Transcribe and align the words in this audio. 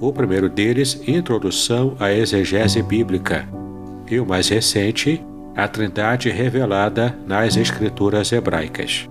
o 0.00 0.12
primeiro 0.12 0.48
deles, 0.48 1.00
Introdução 1.06 1.96
à 1.98 2.12
Exegese 2.12 2.82
Bíblica, 2.82 3.48
e 4.08 4.18
o 4.20 4.26
mais 4.26 4.48
recente, 4.48 5.20
A 5.56 5.66
Trindade 5.66 6.30
Revelada 6.30 7.18
nas 7.26 7.56
Escrituras 7.56 8.30
Hebraicas. 8.30 9.08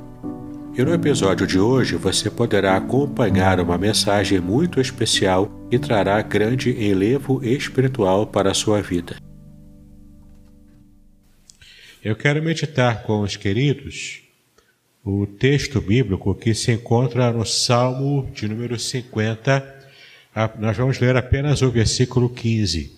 E 0.77 0.83
no 0.83 0.93
episódio 0.93 1.45
de 1.45 1.59
hoje 1.59 1.95
você 1.95 2.29
poderá 2.29 2.77
acompanhar 2.77 3.59
uma 3.59 3.77
mensagem 3.77 4.39
muito 4.39 4.79
especial 4.79 5.51
que 5.69 5.77
trará 5.77 6.21
grande 6.21 6.69
enlevo 6.71 7.43
espiritual 7.43 8.27
para 8.27 8.51
a 8.51 8.53
sua 8.53 8.81
vida. 8.81 9.17
Eu 12.03 12.15
quero 12.15 12.41
meditar 12.41 13.03
com 13.03 13.21
os 13.21 13.35
queridos 13.35 14.21
o 15.03 15.25
texto 15.25 15.81
bíblico 15.81 16.33
que 16.35 16.53
se 16.53 16.71
encontra 16.71 17.31
no 17.31 17.45
Salmo 17.45 18.29
de 18.33 18.47
número 18.47 18.79
50 18.79 19.76
nós 20.59 20.77
vamos 20.77 20.99
ler 20.99 21.15
apenas 21.15 21.63
o 21.63 21.71
versículo 21.71 22.29
15. 22.29 22.95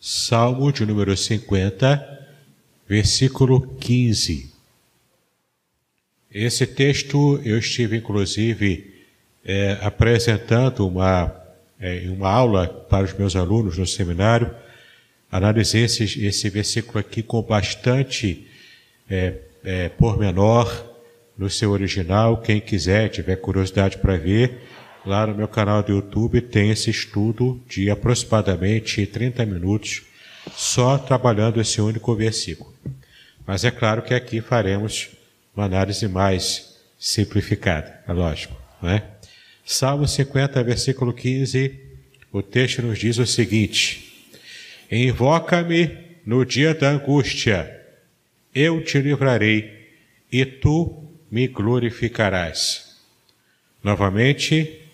Salmo 0.00 0.72
de 0.72 0.86
número 0.86 1.14
50, 1.14 2.26
versículo 2.88 3.76
15. 3.78 4.50
Esse 6.32 6.66
texto 6.66 7.38
eu 7.44 7.58
estive, 7.58 7.98
inclusive, 7.98 8.94
é, 9.44 9.78
apresentando 9.82 10.86
uma, 10.86 11.34
é, 11.78 12.04
uma 12.08 12.30
aula 12.30 12.66
para 12.66 13.04
os 13.04 13.12
meus 13.12 13.36
alunos 13.36 13.76
no 13.76 13.86
seminário. 13.86 14.54
Analisei 15.30 15.84
esse, 15.84 16.24
esse 16.24 16.48
versículo 16.48 16.98
aqui 16.98 17.22
com 17.22 17.42
bastante 17.42 18.46
é, 19.10 19.34
é, 19.62 19.88
pormenor 19.90 20.94
no 21.36 21.50
seu 21.50 21.72
original. 21.72 22.38
Quem 22.38 22.58
quiser, 22.58 23.10
tiver 23.10 23.36
curiosidade 23.36 23.98
para 23.98 24.16
ver, 24.16 24.62
Lá 25.08 25.26
no 25.26 25.34
meu 25.34 25.48
canal 25.48 25.82
do 25.82 25.90
YouTube 25.90 26.38
tem 26.42 26.70
esse 26.70 26.90
estudo 26.90 27.58
de 27.66 27.88
aproximadamente 27.88 29.06
30 29.06 29.46
minutos, 29.46 30.02
só 30.54 30.98
trabalhando 30.98 31.62
esse 31.62 31.80
único 31.80 32.14
versículo. 32.14 32.74
Mas 33.46 33.64
é 33.64 33.70
claro 33.70 34.02
que 34.02 34.12
aqui 34.12 34.42
faremos 34.42 35.08
uma 35.56 35.64
análise 35.64 36.06
mais 36.06 36.76
simplificada, 36.98 38.02
é 38.06 38.12
lógico, 38.12 38.54
não 38.82 38.90
é? 38.90 39.02
Salmo 39.64 40.06
50, 40.06 40.62
versículo 40.62 41.14
15, 41.14 41.80
o 42.30 42.42
texto 42.42 42.82
nos 42.82 42.98
diz 42.98 43.16
o 43.16 43.24
seguinte: 43.24 44.28
Invoca-me 44.92 45.90
no 46.26 46.44
dia 46.44 46.74
da 46.74 46.90
angústia, 46.90 47.80
eu 48.54 48.84
te 48.84 48.98
livrarei 48.98 49.88
e 50.30 50.44
tu 50.44 51.02
me 51.30 51.48
glorificarás. 51.48 52.94
Novamente, 53.82 54.84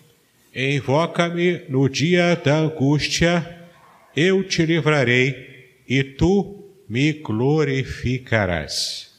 Invoca-me 0.55 1.65
no 1.67 1.89
dia 1.89 2.33
da 2.33 2.59
angústia, 2.59 3.67
eu 4.15 4.41
te 4.41 4.65
livrarei 4.65 5.81
e 5.85 6.01
tu 6.01 6.63
me 6.87 7.11
glorificarás. 7.11 9.11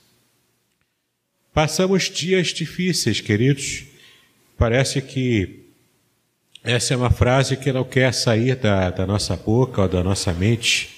Passamos 1.53 2.05
dias 2.05 2.49
difíceis, 2.49 3.21
queridos. 3.21 3.85
Parece 4.57 5.03
que 5.03 5.67
essa 6.65 6.95
é 6.95 6.97
uma 6.97 7.11
frase 7.11 7.59
que 7.59 7.71
não 7.71 7.85
quer 7.85 8.15
sair 8.15 8.57
da, 8.57 8.89
da 8.89 9.07
nossa 9.07 9.37
boca 9.37 9.83
ou 9.83 9.89
da 9.89 10.03
nossa 10.03 10.33
mente, 10.33 10.89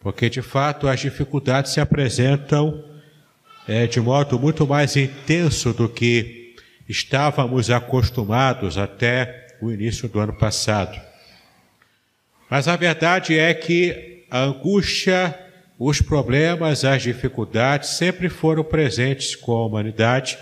porque 0.00 0.28
de 0.28 0.42
fato 0.42 0.86
as 0.86 1.00
dificuldades 1.00 1.72
se 1.72 1.80
apresentam 1.80 2.84
é, 3.66 3.86
de 3.86 4.00
modo 4.00 4.38
muito 4.38 4.66
mais 4.66 4.94
intenso 4.96 5.72
do 5.72 5.88
que 5.88 6.43
estávamos 6.88 7.70
acostumados 7.70 8.76
até 8.76 9.46
o 9.60 9.70
início 9.70 10.08
do 10.08 10.20
ano 10.20 10.34
passado. 10.34 11.00
Mas 12.50 12.68
a 12.68 12.76
verdade 12.76 13.38
é 13.38 13.52
que 13.54 14.24
a 14.30 14.40
angústia, 14.40 15.38
os 15.78 16.00
problemas, 16.00 16.84
as 16.84 17.02
dificuldades 17.02 17.90
sempre 17.90 18.28
foram 18.28 18.62
presentes 18.62 19.34
com 19.34 19.52
a 19.52 19.66
humanidade 19.66 20.38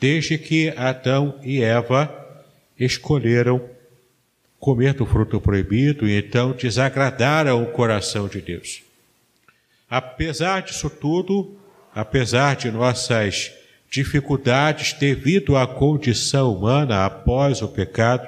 desde 0.00 0.36
que 0.36 0.72
Adão 0.76 1.38
e 1.42 1.62
Eva 1.62 2.12
escolheram 2.78 3.62
comer 4.58 4.94
do 4.94 5.06
fruto 5.06 5.40
proibido 5.40 6.08
e 6.08 6.18
então 6.18 6.52
desagradaram 6.52 7.62
o 7.62 7.66
coração 7.72 8.26
de 8.28 8.40
Deus. 8.40 8.82
Apesar 9.88 10.62
disso 10.62 10.90
tudo, 10.90 11.56
apesar 11.94 12.56
de 12.56 12.70
nossas 12.70 13.52
dificuldades 13.90 14.92
devido 14.94 15.56
à 15.56 15.66
condição 15.66 16.54
humana 16.54 17.04
após 17.04 17.62
o 17.62 17.68
pecado, 17.68 18.26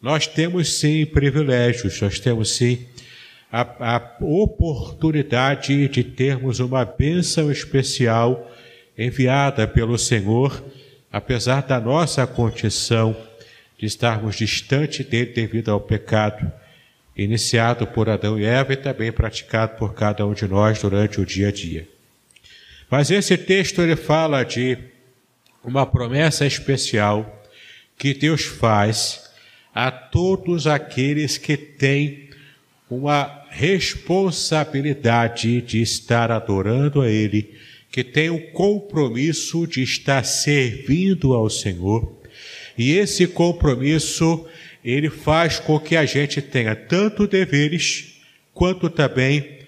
nós 0.00 0.26
temos 0.26 0.78
sim 0.78 1.04
privilégios, 1.06 2.00
nós 2.00 2.20
temos 2.20 2.50
sim 2.56 2.86
a, 3.50 3.96
a 3.96 4.16
oportunidade 4.20 5.88
de 5.88 6.04
termos 6.04 6.60
uma 6.60 6.84
bênção 6.84 7.50
especial 7.50 8.50
enviada 8.96 9.66
pelo 9.66 9.98
Senhor, 9.98 10.62
apesar 11.10 11.62
da 11.62 11.80
nossa 11.80 12.26
condição 12.26 13.16
de 13.78 13.86
estarmos 13.86 14.36
distante 14.36 15.02
dele 15.02 15.32
devido 15.32 15.70
ao 15.70 15.80
pecado 15.80 16.52
iniciado 17.18 17.84
por 17.84 18.08
Adão 18.08 18.38
e 18.38 18.44
Eva 18.44 18.72
e 18.72 18.76
também 18.76 19.10
praticado 19.10 19.76
por 19.76 19.92
cada 19.92 20.24
um 20.24 20.32
de 20.32 20.46
nós 20.46 20.80
durante 20.80 21.20
o 21.20 21.26
dia 21.26 21.48
a 21.48 21.52
dia. 21.52 21.88
Mas 22.90 23.10
esse 23.10 23.36
texto 23.36 23.82
ele 23.82 23.96
fala 23.96 24.44
de 24.44 24.78
uma 25.62 25.84
promessa 25.84 26.46
especial 26.46 27.44
que 27.98 28.14
Deus 28.14 28.44
faz 28.44 29.28
a 29.74 29.90
todos 29.90 30.66
aqueles 30.66 31.36
que 31.36 31.54
têm 31.56 32.30
uma 32.88 33.44
responsabilidade 33.50 35.60
de 35.60 35.82
estar 35.82 36.30
adorando 36.30 37.02
a 37.02 37.10
Ele, 37.10 37.54
que 37.90 38.02
têm 38.02 38.30
o 38.30 38.50
compromisso 38.52 39.66
de 39.66 39.82
estar 39.82 40.24
servindo 40.24 41.34
ao 41.34 41.50
Senhor. 41.50 42.16
E 42.76 42.92
esse 42.92 43.26
compromisso, 43.26 44.46
ele 44.82 45.10
faz 45.10 45.58
com 45.58 45.78
que 45.78 45.96
a 45.96 46.06
gente 46.06 46.40
tenha 46.40 46.74
tanto 46.74 47.26
deveres, 47.26 48.22
quanto 48.54 48.88
também 48.88 49.58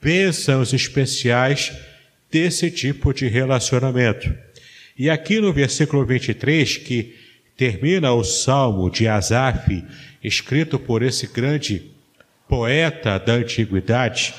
bênçãos 0.00 0.72
especiais 0.72 1.72
desse 2.32 2.70
tipo 2.70 3.12
de 3.12 3.28
relacionamento. 3.28 4.34
E 4.98 5.10
aqui 5.10 5.38
no 5.38 5.52
versículo 5.52 6.04
23, 6.06 6.78
que 6.78 7.14
termina 7.56 8.12
o 8.12 8.24
salmo 8.24 8.90
de 8.90 9.06
Asaf, 9.06 9.84
escrito 10.24 10.78
por 10.78 11.02
esse 11.02 11.26
grande 11.26 11.90
poeta 12.48 13.18
da 13.18 13.34
antiguidade, 13.34 14.34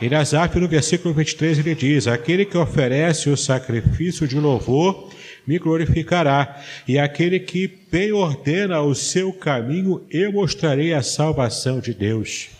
em 0.00 0.14
Asaf, 0.14 0.56
no 0.60 0.68
versículo 0.68 1.12
23, 1.12 1.58
ele 1.58 1.74
diz: 1.74 2.06
Aquele 2.06 2.44
que 2.44 2.56
oferece 2.56 3.28
o 3.30 3.36
sacrifício 3.36 4.28
de 4.28 4.38
louvor 4.38 5.10
me 5.44 5.58
glorificará, 5.58 6.62
e 6.86 6.98
aquele 6.98 7.40
que 7.40 7.68
bem 7.90 8.12
ordena 8.12 8.80
o 8.80 8.94
seu 8.94 9.32
caminho, 9.32 10.04
eu 10.08 10.30
mostrarei 10.30 10.94
a 10.94 11.02
salvação 11.02 11.80
de 11.80 11.92
Deus. 11.92 12.57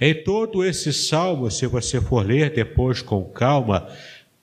Em 0.00 0.14
todo 0.14 0.64
esse 0.64 0.92
salmo, 0.92 1.50
se 1.50 1.66
você 1.66 2.00
for 2.00 2.26
ler 2.26 2.50
depois 2.50 3.00
com 3.00 3.24
calma, 3.24 3.88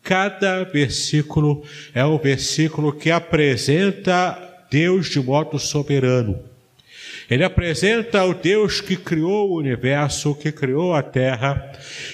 cada 0.01 0.63
versículo 0.63 1.63
é 1.93 2.03
um 2.03 2.17
versículo 2.17 2.91
que 2.91 3.11
apresenta 3.11 4.65
Deus 4.69 5.09
de 5.09 5.19
modo 5.19 5.59
soberano. 5.59 6.39
Ele 7.29 7.43
apresenta 7.43 8.23
o 8.25 8.33
Deus 8.33 8.81
que 8.81 8.97
criou 8.97 9.51
o 9.51 9.57
universo, 9.57 10.35
que 10.35 10.51
criou 10.51 10.93
a 10.93 11.01
terra, 11.01 11.71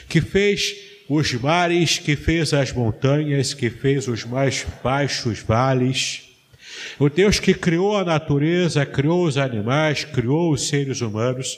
que 0.07 0.21
fez 0.21 0.75
os 1.09 1.33
mares, 1.33 1.97
que 1.97 2.15
fez 2.15 2.53
as 2.53 2.71
montanhas, 2.71 3.53
que 3.53 3.69
fez 3.69 4.07
os 4.07 4.23
mais 4.23 4.65
baixos 4.83 5.39
vales. 5.39 6.28
O 6.99 7.09
Deus 7.09 7.39
que 7.39 7.53
criou 7.53 7.97
a 7.97 8.03
natureza, 8.03 8.85
criou 8.85 9.25
os 9.25 9.37
animais, 9.37 10.03
criou 10.03 10.51
os 10.51 10.67
seres 10.67 11.01
humanos. 11.01 11.57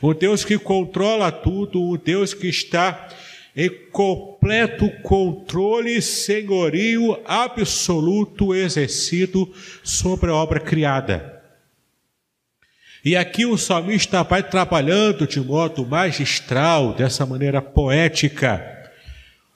O 0.00 0.12
Deus 0.14 0.44
que 0.44 0.58
controla 0.58 1.32
tudo, 1.32 1.82
o 1.82 1.96
Deus 1.96 2.34
que 2.34 2.48
está 2.48 3.08
em 3.56 3.70
completo 3.92 4.90
controle, 5.02 6.02
senhorio 6.02 7.20
absoluto 7.24 8.54
exercido 8.54 9.52
sobre 9.82 10.30
a 10.30 10.34
obra 10.34 10.58
criada. 10.58 11.42
E 13.04 13.14
aqui 13.16 13.44
o 13.44 13.58
salmista 13.58 14.22
vai 14.22 14.42
trabalhando 14.42 15.26
de 15.26 15.38
modo 15.38 15.86
magistral, 15.86 16.94
dessa 16.94 17.26
maneira 17.26 17.60
poética, 17.60 18.74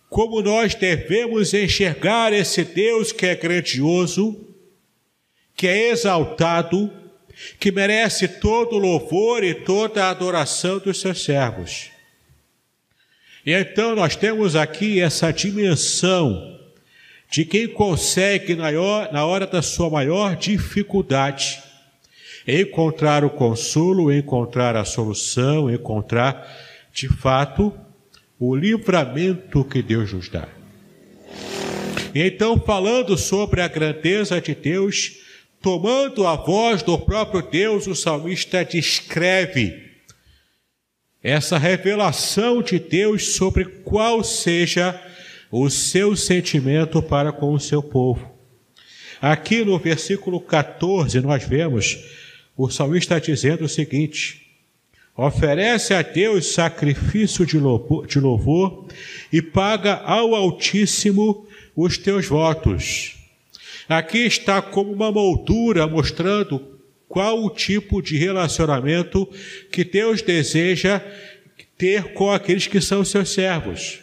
como 0.09 0.43
nós 0.43 0.75
devemos 0.75 1.53
enxergar 1.53 2.33
esse 2.33 2.63
Deus 2.63 3.11
que 3.11 3.27
é 3.27 3.35
grandioso, 3.35 4.48
que 5.59 5.67
é 5.67 5.91
exaltado, 5.91 6.89
que 7.59 7.73
merece 7.73 8.29
todo 8.29 8.77
o 8.77 8.79
louvor 8.79 9.43
e 9.43 9.53
toda 9.53 10.05
a 10.05 10.11
adoração 10.11 10.79
dos 10.79 11.01
seus 11.01 11.25
servos. 11.25 11.91
E 13.45 13.53
então 13.53 13.97
nós 13.97 14.15
temos 14.15 14.55
aqui 14.55 15.01
essa 15.01 15.33
dimensão 15.33 16.57
de 17.29 17.45
quem 17.45 17.67
consegue, 17.67 18.55
na 18.55 19.27
hora 19.27 19.49
da 19.49 19.61
sua 19.61 19.91
maior 19.91 20.37
dificuldade, 20.37 21.61
encontrar 22.47 23.25
o 23.25 23.31
consolo, 23.31 24.13
encontrar 24.13 24.77
a 24.77 24.85
solução, 24.85 25.69
encontrar, 25.69 26.49
de 26.93 27.09
fato, 27.09 27.75
o 28.39 28.55
livramento 28.55 29.65
que 29.65 29.83
Deus 29.83 30.13
nos 30.13 30.29
dá. 30.29 30.49
E 32.15 32.23
então, 32.23 32.61
falando 32.61 33.19
sobre 33.19 33.61
a 33.61 33.67
grandeza 33.69 34.41
de 34.41 34.55
Deus, 34.55 35.27
tomando 35.61 36.27
a 36.27 36.37
voz 36.37 36.83
do 36.83 36.99
próprio 36.99 37.43
Deus, 37.43 37.87
o 37.87 37.95
salmista 37.95 38.65
descreve 38.65 39.89
essa 41.23 41.59
revelação 41.59 42.63
de 42.63 42.79
Deus 42.79 43.35
sobre 43.35 43.65
qual 43.65 44.23
seja 44.23 45.01
o 45.51 45.69
seu 45.69 46.15
sentimento 46.15 47.03
para 47.03 47.33
com 47.33 47.53
o 47.53 47.61
seu 47.61 47.83
povo. 47.83 48.31
Aqui 49.21 49.65
no 49.65 49.79
versículo 49.79 50.41
14, 50.41 51.21
nós 51.21 51.43
vemos 51.45 51.99
o 52.57 52.71
salmista 52.71 53.21
dizendo 53.21 53.65
o 53.65 53.69
seguinte: 53.69 54.47
oferece 55.17 55.93
a 55.93 56.03
Deus 56.03 56.53
sacrifício 56.53 57.45
de 57.45 57.59
louvor, 57.59 58.07
de 58.07 58.21
louvor 58.21 58.87
e 59.33 59.43
paga 59.43 59.95
ao 59.97 60.35
Altíssimo 60.35 61.47
os 61.75 61.99
teus 61.99 62.27
votos. 62.27 63.18
Aqui 63.89 64.19
está 64.19 64.61
como 64.61 64.93
uma 64.93 65.11
moldura 65.11 65.87
mostrando 65.87 66.79
qual 67.09 67.43
o 67.43 67.51
tipo 67.51 68.03
de 68.03 68.19
relacionamento 68.19 69.27
que 69.73 69.83
Deus 69.83 70.21
deseja 70.21 71.01
ter 71.79 72.13
com 72.13 72.31
aqueles 72.31 72.67
que 72.67 72.81
são 72.81 73.05
seus 73.05 73.33
servos. 73.33 74.01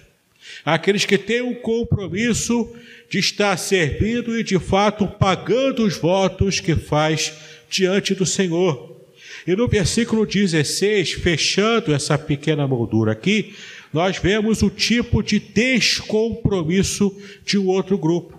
Aqueles 0.63 1.05
que 1.05 1.17
têm 1.17 1.41
um 1.41 1.53
compromisso 1.53 2.75
de 3.09 3.19
estar 3.19 3.55
servindo 3.57 4.39
e 4.39 4.43
de 4.43 4.57
fato 4.57 5.05
pagando 5.05 5.85
os 5.85 5.97
votos 5.97 6.59
que 6.59 6.75
faz 6.75 7.33
diante 7.69 8.15
do 8.15 8.25
Senhor. 8.25 8.95
E 9.45 9.55
no 9.55 9.67
versículo 9.67 10.25
16, 10.25 11.11
fechando 11.13 11.93
essa 11.93 12.17
pequena 12.17 12.67
moldura 12.67 13.11
aqui, 13.11 13.53
nós 13.93 14.17
vemos 14.17 14.63
o 14.63 14.69
tipo 14.69 15.21
de 15.21 15.39
descompromisso 15.39 17.15
de 17.45 17.59
um 17.59 17.67
outro 17.67 17.97
grupo. 17.97 18.34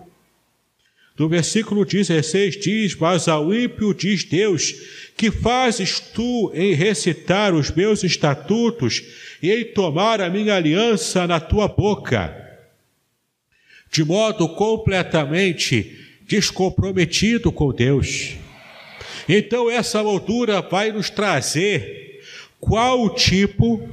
No 1.17 1.27
versículo 1.27 1.83
16 1.83 2.59
diz: 2.59 2.95
Mas 2.95 3.27
ao 3.27 3.53
ímpio 3.53 3.93
diz 3.93 4.23
Deus: 4.23 4.75
Que 5.15 5.31
fazes 5.31 5.99
tu 5.99 6.51
em 6.53 6.73
recitar 6.73 7.53
os 7.55 7.71
meus 7.71 8.03
estatutos 8.03 9.03
e 9.41 9.51
em 9.51 9.65
tomar 9.65 10.21
a 10.21 10.29
minha 10.29 10.55
aliança 10.55 11.25
na 11.25 11.39
tua 11.39 11.67
boca? 11.67 12.35
De 13.91 14.03
modo 14.03 14.47
completamente 14.49 15.97
descomprometido 16.27 17.51
com 17.51 17.73
Deus. 17.73 18.35
Então, 19.27 19.69
essa 19.69 20.03
moldura 20.03 20.61
vai 20.61 20.91
nos 20.91 21.09
trazer 21.09 22.21
qual 22.59 23.01
o 23.01 23.09
tipo 23.09 23.89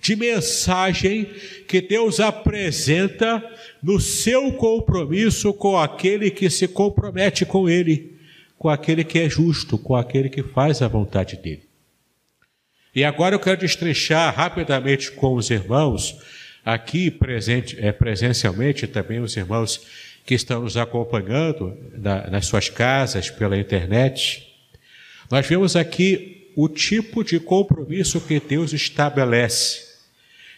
de 0.00 0.16
mensagem 0.16 1.28
que 1.66 1.80
Deus 1.80 2.18
apresenta 2.18 3.42
no 3.82 4.00
seu 4.00 4.52
compromisso 4.52 5.52
com 5.52 5.76
aquele 5.76 6.30
que 6.30 6.48
se 6.48 6.68
compromete 6.68 7.44
com 7.44 7.68
Ele, 7.68 8.16
com 8.56 8.68
aquele 8.68 9.02
que 9.02 9.18
é 9.18 9.28
justo, 9.28 9.76
com 9.76 9.96
aquele 9.96 10.28
que 10.28 10.42
faz 10.42 10.80
a 10.82 10.88
vontade 10.88 11.36
dele. 11.36 11.62
E 12.94 13.04
agora 13.04 13.34
eu 13.34 13.40
quero 13.40 13.60
destrechar 13.60 14.32
rapidamente 14.34 15.10
com 15.12 15.34
os 15.34 15.50
irmãos, 15.50 16.16
aqui 16.64 17.10
presente, 17.10 17.76
é, 17.80 17.90
presencialmente, 17.90 18.86
também 18.86 19.18
os 19.18 19.36
irmãos 19.36 19.80
que 20.24 20.34
estão 20.34 20.62
nos 20.62 20.76
acompanhando 20.76 21.76
na, 21.94 22.30
nas 22.30 22.46
suas 22.46 22.68
casas, 22.68 23.30
pela 23.30 23.58
internet, 23.58 24.46
nós 25.30 25.46
vemos 25.46 25.74
aqui 25.74 26.52
o 26.54 26.68
tipo 26.68 27.24
de 27.24 27.40
compromisso 27.40 28.20
que 28.20 28.38
Deus 28.38 28.72
estabelece. 28.72 29.90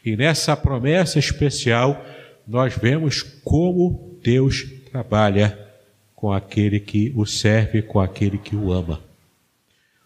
E 0.05 0.17
nessa 0.17 0.57
promessa 0.57 1.19
especial, 1.19 2.05
nós 2.47 2.77
vemos 2.77 3.23
como 3.43 4.19
Deus 4.23 4.65
trabalha 4.91 5.59
com 6.15 6.33
aquele 6.33 6.81
que 6.81 7.13
o 7.15 7.27
serve, 7.27 7.83
com 7.83 8.01
aquele 8.01 8.39
que 8.39 8.57
o 8.57 8.73
ama. 8.73 9.03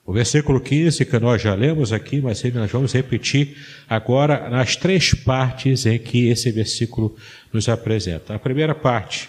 O 0.05 0.13
versículo 0.13 0.59
15, 0.59 1.05
que 1.05 1.19
nós 1.19 1.43
já 1.43 1.55
lemos 1.55 1.93
aqui, 1.93 2.21
mas 2.21 2.43
nós 2.45 2.71
vamos 2.71 2.95
repetir 2.95 3.59
agora 3.87 4.49
nas 4.49 4.75
três 4.75 5.13
partes 5.13 5.85
em 5.85 5.99
que 5.99 6.29
esse 6.29 6.51
versículo 6.51 7.15
nos 7.53 7.69
apresenta. 7.69 8.35
A 8.35 8.39
primeira 8.39 8.75
parte, 8.75 9.29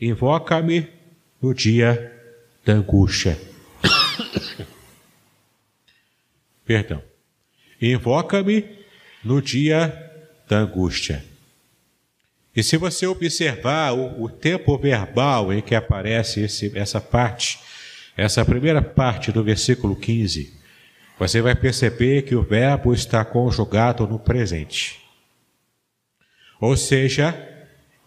invoca-me 0.00 0.88
no 1.40 1.52
dia 1.52 2.12
da 2.64 2.72
angústia. 2.72 3.38
Perdão. 6.64 7.02
Invoca-me 7.80 8.64
no 9.22 9.42
dia 9.42 9.92
da 10.48 10.60
angústia. 10.60 11.22
E 12.54 12.62
se 12.62 12.76
você 12.76 13.06
observar 13.06 13.92
o, 13.92 14.24
o 14.24 14.28
tempo 14.28 14.76
verbal 14.76 15.52
em 15.52 15.60
que 15.60 15.74
aparece 15.74 16.40
esse, 16.40 16.76
essa 16.76 17.00
parte, 17.00 17.60
essa 18.16 18.44
primeira 18.44 18.82
parte 18.82 19.30
do 19.30 19.42
versículo 19.42 19.94
15, 19.94 20.52
você 21.18 21.40
vai 21.40 21.54
perceber 21.54 22.22
que 22.22 22.34
o 22.34 22.42
verbo 22.42 22.92
está 22.92 23.24
conjugado 23.24 24.06
no 24.06 24.18
presente. 24.18 25.00
Ou 26.60 26.76
seja, 26.76 27.34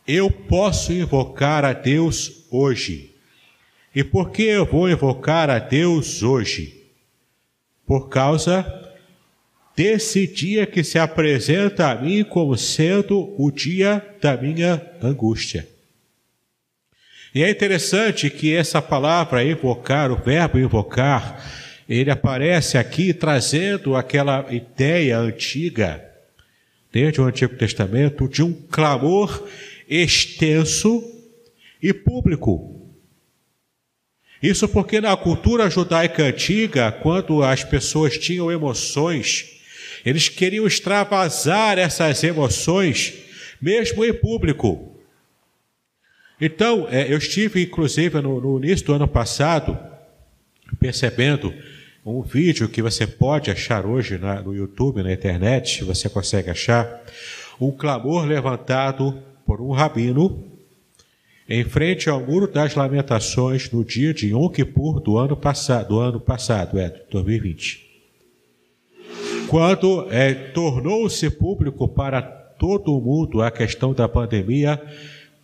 eu 0.08 0.30
posso 0.30 0.92
invocar 0.92 1.64
a 1.64 1.74
Deus 1.74 2.46
hoje. 2.52 3.16
E 3.96 4.04
por 4.04 4.32
que 4.32 4.44
eu 4.44 4.66
vou 4.66 4.90
invocar 4.90 5.50
a 5.50 5.60
Deus 5.60 6.24
hoje? 6.24 6.84
por 7.86 8.10
causa 8.10 8.83
desse 9.76 10.28
dia 10.28 10.66
que 10.66 10.84
se 10.84 11.00
apresenta 11.00 11.90
a 11.90 11.96
mim 11.96 12.24
como 12.24 12.58
sendo 12.58 13.34
o 13.38 13.52
dia 13.52 14.06
da 14.22 14.38
minha 14.38 14.82
angústia. 15.02 15.68
E 17.34 17.42
é 17.42 17.50
interessante 17.50 18.30
que 18.30 18.54
essa 18.54 18.82
palavra 18.82 19.44
invocar, 19.44 20.12
o 20.12 20.16
verbo 20.16 20.60
invocar, 20.60 21.44
ele 21.90 22.12
aparece 22.12 22.78
aqui 22.78 23.14
trazendo 23.14 23.96
aquela 23.96 24.46
ideia 24.54 25.18
antiga, 25.18 26.04
desde 26.92 27.20
o 27.20 27.26
Antigo 27.26 27.56
Testamento, 27.56 28.28
de 28.28 28.44
um 28.44 28.54
clamor 28.54 29.48
extenso 29.90 31.04
e 31.82 31.92
público. 31.92 32.84
Isso 34.42 34.68
porque 34.68 35.02
na 35.02 35.18
cultura 35.18 35.70
judaica 35.70 36.24
antiga, 36.24 36.92
quando 36.92 37.42
as 37.42 37.64
pessoas 37.64 38.18
tinham 38.18 38.52
emoções, 38.52 39.53
eles 40.06 40.30
queriam 40.30 40.68
extravasar 40.68 41.78
essas 41.78 42.24
emoções, 42.24 43.14
mesmo 43.62 44.04
em 44.04 44.14
público. 44.14 44.98
Então, 46.40 46.88
é, 46.90 47.12
eu 47.12 47.18
estive, 47.18 47.64
inclusive, 47.64 48.22
no, 48.22 48.42
no 48.42 48.64
início 48.64 48.86
do 48.86 48.94
ano 48.94 49.08
passado, 49.08 49.78
percebendo 50.80 51.54
um 52.06 52.22
vídeo 52.22 52.68
que 52.68 52.82
você 52.82 53.08
pode 53.08 53.50
achar 53.50 53.86
hoje 53.86 54.18
na, 54.18 54.42
no 54.42 54.54
YouTube, 54.54 55.04
na 55.04 55.14
internet, 55.14 55.84
você 55.84 56.10
consegue 56.10 56.50
achar, 56.50 57.02
um 57.62 57.72
clamor 57.72 58.26
levantado 58.26 59.24
por 59.46 59.62
um 59.62 59.72
rabino 59.72 60.44
em 61.48 61.64
frente 61.64 62.10
ao 62.10 62.20
Muro 62.20 62.52
das 62.52 62.76
Lamentações 62.76 63.70
no 63.72 63.84
dia 63.84 64.14
de 64.14 64.30
Yom 64.30 64.50
Kippur 64.50 65.00
do 65.00 65.18
ano 65.18 65.38
passado, 65.38 65.90
do 65.90 66.00
ano 66.00 66.20
passado, 66.20 66.80
é, 66.80 66.90
2020. 67.12 67.83
Quando 69.54 70.08
é, 70.10 70.34
tornou-se 70.34 71.30
público 71.30 71.88
para 71.88 72.24
todo 72.24 73.00
mundo 73.00 73.40
a 73.40 73.52
questão 73.52 73.94
da 73.94 74.10
pandemia, 74.10 74.82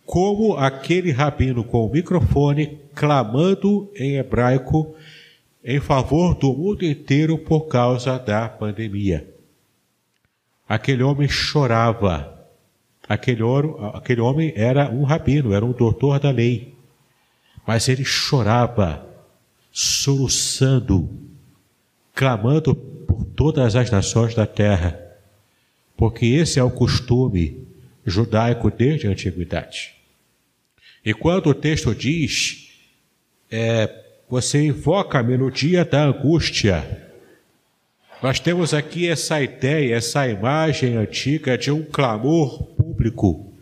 como 0.04 0.56
aquele 0.56 1.12
rabino 1.12 1.62
com 1.62 1.86
o 1.86 1.92
microfone 1.92 2.80
clamando 2.92 3.88
em 3.94 4.16
hebraico 4.16 4.96
em 5.62 5.78
favor 5.78 6.34
do 6.34 6.52
mundo 6.52 6.84
inteiro 6.84 7.38
por 7.38 7.68
causa 7.68 8.18
da 8.18 8.48
pandemia. 8.48 9.32
Aquele 10.68 11.04
homem 11.04 11.28
chorava. 11.28 12.36
Aquele, 13.08 13.44
aquele 13.94 14.20
homem 14.20 14.52
era 14.56 14.90
um 14.90 15.04
rabino, 15.04 15.54
era 15.54 15.64
um 15.64 15.70
doutor 15.70 16.18
da 16.18 16.32
lei. 16.32 16.74
Mas 17.64 17.88
ele 17.88 18.04
chorava, 18.04 19.06
soluçando, 19.70 21.08
clamando 22.12 22.90
por 23.10 23.24
todas 23.24 23.74
as 23.74 23.90
nações 23.90 24.34
da 24.34 24.46
terra, 24.46 24.98
porque 25.96 26.26
esse 26.26 26.60
é 26.60 26.62
o 26.62 26.70
costume 26.70 27.66
judaico 28.06 28.70
desde 28.70 29.08
a 29.08 29.10
antiguidade. 29.10 29.94
E 31.04 31.12
quando 31.12 31.48
o 31.48 31.54
texto 31.54 31.92
diz, 31.94 32.70
é, 33.50 33.92
você 34.28 34.64
invoca-me 34.64 35.36
no 35.36 35.50
dia 35.50 35.84
da 35.84 36.04
angústia, 36.04 37.08
nós 38.22 38.38
temos 38.38 38.72
aqui 38.72 39.08
essa 39.08 39.42
ideia, 39.42 39.96
essa 39.96 40.28
imagem 40.28 40.96
antiga 40.96 41.58
de 41.58 41.72
um 41.72 41.82
clamor 41.82 42.62
público. 42.74 43.52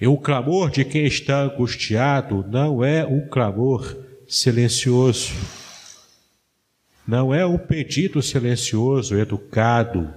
E 0.00 0.06
o 0.06 0.16
clamor 0.16 0.70
de 0.70 0.84
quem 0.84 1.06
está 1.06 1.42
angustiado 1.42 2.44
não 2.48 2.84
é 2.84 3.04
um 3.04 3.26
clamor 3.26 3.96
silencioso. 4.28 5.32
Não 7.06 7.32
é 7.32 7.46
um 7.46 7.56
pedido 7.56 8.20
silencioso, 8.20 9.16
educado, 9.16 10.12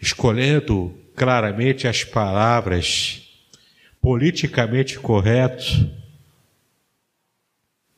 escolhendo 0.00 0.94
claramente 1.14 1.86
as 1.86 2.02
palavras, 2.02 3.28
politicamente 4.00 4.98
correto. 4.98 5.90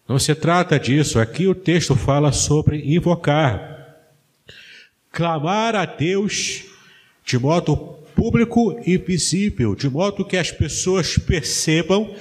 Não 0.09 0.19
se 0.19 0.35
trata 0.35 0.79
disso. 0.79 1.21
Aqui 1.21 1.47
o 1.47 1.55
texto 1.55 1.95
fala 1.95 2.33
sobre 2.33 2.95
invocar 2.95 3.75
clamar 5.15 5.77
a 5.77 5.85
Deus 5.85 6.65
de 7.25 7.39
modo 7.39 7.77
público 8.17 8.81
e 8.85 8.99
visível, 8.99 9.75
de 9.75 9.89
modo 9.89 10.25
que 10.25 10.37
as 10.37 10.51
pessoas 10.51 11.17
percebam 11.17 12.15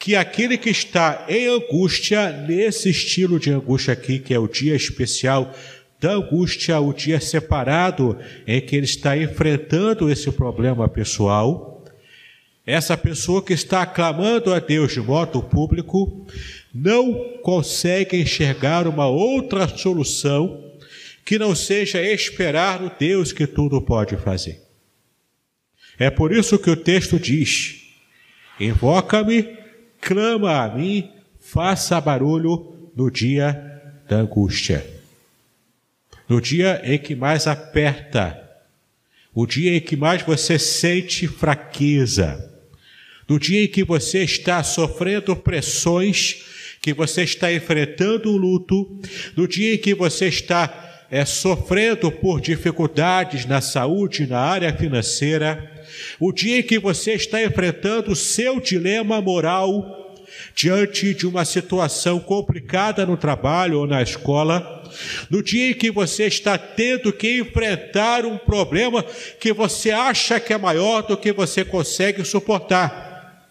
que 0.00 0.16
aquele 0.16 0.56
que 0.56 0.70
está 0.70 1.26
em 1.28 1.46
angústia, 1.46 2.32
nesse 2.32 2.88
estilo 2.88 3.38
de 3.38 3.50
angústia 3.50 3.92
aqui, 3.92 4.18
que 4.18 4.32
é 4.32 4.38
o 4.38 4.48
dia 4.48 4.74
especial 4.74 5.54
da 6.00 6.12
angústia, 6.12 6.80
o 6.80 6.94
dia 6.94 7.20
separado 7.20 8.18
em 8.46 8.62
que 8.62 8.74
ele 8.74 8.86
está 8.86 9.14
enfrentando 9.14 10.10
esse 10.10 10.32
problema 10.32 10.88
pessoal, 10.88 11.84
essa 12.66 12.96
pessoa 12.96 13.42
que 13.42 13.52
está 13.52 13.84
clamando 13.84 14.54
a 14.54 14.58
Deus 14.58 14.92
de 14.94 15.00
modo 15.02 15.42
público 15.42 16.26
não 16.74 17.38
consegue 17.42 18.16
enxergar 18.16 18.88
uma 18.88 19.06
outra 19.06 19.68
solução 19.68 20.64
que 21.26 21.38
não 21.38 21.54
seja 21.54 22.00
esperar 22.00 22.80
no 22.80 22.90
Deus 22.98 23.32
que 23.34 23.46
tudo 23.46 23.82
pode 23.82 24.16
fazer. 24.16 24.62
É 25.98 26.08
por 26.08 26.32
isso 26.32 26.58
que 26.58 26.70
o 26.70 26.76
texto 26.76 27.18
diz: 27.18 27.82
Invoca-me, 28.58 29.59
clama 30.00 30.64
a 30.64 30.74
mim, 30.74 31.10
faça 31.38 32.00
barulho 32.00 32.90
no 32.96 33.10
dia 33.10 33.52
da 34.08 34.16
angústia. 34.16 34.84
No 36.28 36.40
dia 36.40 36.80
em 36.84 36.98
que 36.98 37.14
mais 37.14 37.46
aperta, 37.46 38.40
o 39.34 39.46
dia 39.46 39.76
em 39.76 39.80
que 39.80 39.96
mais 39.96 40.22
você 40.22 40.58
sente 40.58 41.26
fraqueza, 41.26 42.48
no 43.28 43.38
dia 43.38 43.64
em 43.64 43.68
que 43.68 43.84
você 43.84 44.24
está 44.24 44.62
sofrendo 44.62 45.34
pressões, 45.36 46.44
que 46.80 46.92
você 46.92 47.22
está 47.22 47.52
enfrentando 47.52 48.30
o 48.30 48.36
luto, 48.36 49.00
no 49.36 49.46
dia 49.46 49.74
em 49.74 49.78
que 49.78 49.94
você 49.94 50.26
está 50.26 50.89
é, 51.10 51.24
sofrendo 51.24 52.10
por 52.12 52.40
dificuldades 52.40 53.44
na 53.44 53.60
saúde, 53.60 54.26
na 54.26 54.38
área 54.38 54.72
financeira, 54.72 55.70
o 56.20 56.32
dia 56.32 56.58
em 56.58 56.62
que 56.62 56.78
você 56.78 57.14
está 57.14 57.42
enfrentando 57.42 58.12
o 58.12 58.16
seu 58.16 58.60
dilema 58.60 59.20
moral 59.20 59.98
diante 60.54 61.12
de 61.12 61.26
uma 61.26 61.44
situação 61.44 62.20
complicada 62.20 63.04
no 63.04 63.16
trabalho 63.16 63.80
ou 63.80 63.86
na 63.86 64.00
escola, 64.00 64.84
no 65.28 65.42
dia 65.42 65.70
em 65.70 65.74
que 65.74 65.90
você 65.90 66.24
está 66.26 66.56
tendo 66.56 67.12
que 67.12 67.40
enfrentar 67.40 68.24
um 68.24 68.38
problema 68.38 69.04
que 69.40 69.52
você 69.52 69.90
acha 69.90 70.38
que 70.38 70.52
é 70.52 70.58
maior 70.58 71.02
do 71.02 71.16
que 71.16 71.32
você 71.32 71.64
consegue 71.64 72.24
suportar. 72.24 73.48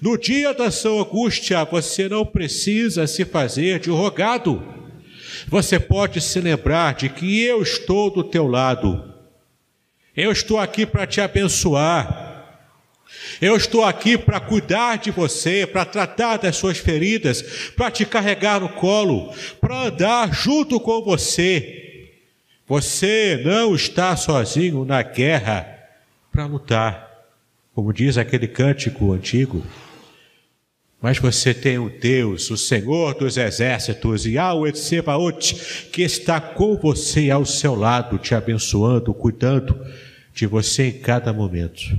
No 0.00 0.18
dia 0.18 0.52
da 0.52 0.70
sua 0.70 1.02
angústia, 1.02 1.64
você 1.64 2.08
não 2.08 2.26
precisa 2.26 3.06
se 3.06 3.24
fazer 3.24 3.78
de 3.78 3.90
rogado 3.90 4.83
você 5.46 5.78
pode 5.78 6.20
se 6.20 6.40
lembrar 6.40 6.94
de 6.94 7.08
que 7.08 7.42
eu 7.42 7.62
estou 7.62 8.10
do 8.10 8.24
teu 8.24 8.46
lado. 8.46 9.12
Eu 10.16 10.30
estou 10.30 10.58
aqui 10.58 10.86
para 10.86 11.06
te 11.06 11.20
abençoar. 11.20 12.32
Eu 13.40 13.56
estou 13.56 13.84
aqui 13.84 14.16
para 14.16 14.40
cuidar 14.40 14.98
de 14.98 15.10
você, 15.10 15.66
para 15.66 15.84
tratar 15.84 16.38
das 16.38 16.56
suas 16.56 16.78
feridas, 16.78 17.70
para 17.76 17.90
te 17.90 18.04
carregar 18.04 18.60
no 18.60 18.68
colo, 18.68 19.32
para 19.60 19.86
andar 19.86 20.32
junto 20.32 20.80
com 20.80 21.02
você. 21.02 22.10
Você 22.66 23.40
não 23.44 23.74
está 23.74 24.16
sozinho 24.16 24.84
na 24.84 25.02
guerra 25.02 25.68
para 26.32 26.46
lutar, 26.46 27.10
como 27.74 27.92
diz 27.92 28.16
aquele 28.16 28.48
cântico 28.48 29.12
antigo. 29.12 29.64
Mas 31.00 31.18
você 31.18 31.52
tem 31.52 31.78
um 31.78 31.88
Deus, 31.88 32.50
o 32.50 32.56
Senhor 32.56 33.14
dos 33.14 33.36
exércitos, 33.36 34.24
Yahweh 34.24 34.72
Tsebaot, 34.72 35.54
que 35.92 36.02
está 36.02 36.40
com 36.40 36.76
você 36.76 37.30
ao 37.30 37.44
seu 37.44 37.74
lado, 37.74 38.18
te 38.18 38.34
abençoando, 38.34 39.12
cuidando 39.12 39.78
de 40.32 40.46
você 40.46 40.88
em 40.88 40.98
cada 41.00 41.32
momento. 41.32 41.96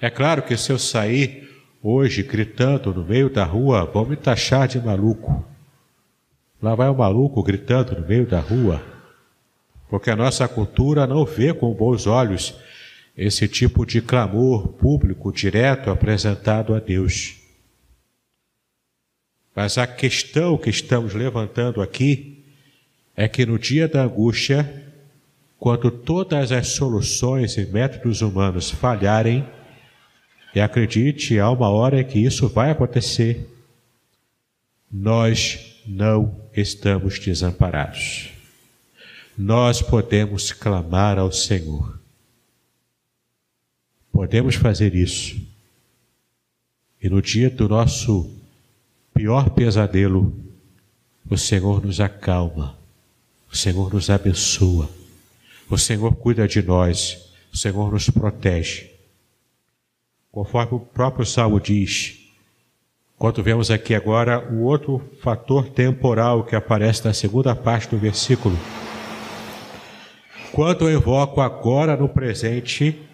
É 0.00 0.10
claro 0.10 0.42
que 0.42 0.56
se 0.56 0.70
eu 0.70 0.78
sair 0.78 1.48
hoje 1.82 2.22
gritando 2.22 2.92
no 2.92 3.04
meio 3.04 3.30
da 3.30 3.44
rua, 3.44 3.84
vão 3.84 4.04
me 4.04 4.16
taxar 4.16 4.66
de 4.66 4.80
maluco. 4.80 5.44
Lá 6.60 6.74
vai 6.74 6.88
o 6.88 6.96
maluco 6.96 7.42
gritando 7.42 7.98
no 8.00 8.06
meio 8.06 8.26
da 8.26 8.40
rua, 8.40 8.82
porque 9.88 10.10
a 10.10 10.16
nossa 10.16 10.48
cultura 10.48 11.06
não 11.06 11.24
vê 11.24 11.54
com 11.54 11.72
bons 11.72 12.06
olhos 12.06 12.54
esse 13.16 13.48
tipo 13.48 13.86
de 13.86 14.02
clamor 14.02 14.68
público 14.74 15.32
direto 15.32 15.90
apresentado 15.90 16.74
a 16.74 16.78
Deus. 16.78 17.36
Mas 19.54 19.78
a 19.78 19.86
questão 19.86 20.58
que 20.58 20.68
estamos 20.68 21.14
levantando 21.14 21.80
aqui 21.80 22.44
é 23.16 23.26
que 23.26 23.46
no 23.46 23.58
dia 23.58 23.88
da 23.88 24.02
angústia, 24.02 24.84
quando 25.58 25.90
todas 25.90 26.52
as 26.52 26.68
soluções 26.68 27.56
e 27.56 27.64
métodos 27.64 28.20
humanos 28.20 28.70
falharem, 28.70 29.48
e 30.54 30.60
acredite, 30.60 31.38
há 31.38 31.50
uma 31.50 31.68
hora 31.68 32.02
que 32.02 32.18
isso 32.18 32.48
vai 32.48 32.70
acontecer, 32.70 33.46
nós 34.90 35.82
não 35.86 36.40
estamos 36.54 37.18
desamparados. 37.18 38.30
Nós 39.36 39.82
podemos 39.82 40.52
clamar 40.52 41.18
ao 41.18 41.30
Senhor. 41.30 42.00
Podemos 44.16 44.54
fazer 44.54 44.94
isso. 44.94 45.36
E 47.02 47.06
no 47.06 47.20
dia 47.20 47.50
do 47.50 47.68
nosso 47.68 48.34
pior 49.12 49.50
pesadelo, 49.50 50.34
o 51.28 51.36
Senhor 51.36 51.84
nos 51.84 52.00
acalma, 52.00 52.78
o 53.52 53.54
Senhor 53.54 53.92
nos 53.92 54.08
abençoa, 54.08 54.88
o 55.68 55.76
Senhor 55.76 56.16
cuida 56.16 56.48
de 56.48 56.62
nós, 56.62 57.30
o 57.52 57.58
Senhor 57.58 57.92
nos 57.92 58.08
protege. 58.08 58.90
Conforme 60.32 60.78
o 60.78 60.80
próprio 60.80 61.26
Salmo 61.26 61.60
diz, 61.60 62.18
quando 63.18 63.42
vemos 63.42 63.70
aqui 63.70 63.94
agora 63.94 64.50
o 64.50 64.62
outro 64.62 64.98
fator 65.20 65.68
temporal 65.68 66.42
que 66.42 66.56
aparece 66.56 67.04
na 67.04 67.12
segunda 67.12 67.54
parte 67.54 67.90
do 67.90 67.98
versículo. 67.98 68.56
Quando 70.52 70.88
eu 70.88 70.98
invoco 70.98 71.42
agora 71.42 71.94
no 71.98 72.08
presente, 72.08 73.05